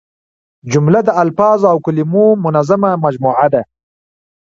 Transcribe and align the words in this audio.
جمله 0.71 0.99
د 1.07 1.09
الفاظو 1.23 1.65
او 1.71 1.77
کلیمو 1.85 2.25
منظمه 2.45 2.91
مجموعه 3.05 3.47
ده. 3.53 3.61